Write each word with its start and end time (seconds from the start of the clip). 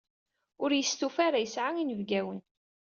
Ur 0.63 0.69
yestufa 0.73 1.21
ara 1.27 1.43
yesɛa 1.43 1.71
inebgawen. 1.81 2.39